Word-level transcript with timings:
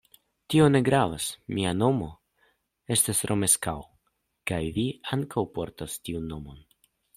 Tio 0.51 0.63
ne 0.69 0.79
gravas, 0.85 1.27
mia 1.57 1.73
nomo 1.81 2.07
estas 2.97 3.21
Romeskaŭ 3.33 3.77
kaj 4.53 4.61
vi 4.81 4.89
ankaŭ 5.19 5.47
portas 5.59 6.03
tiun 6.09 6.29
nomon. 6.35 6.61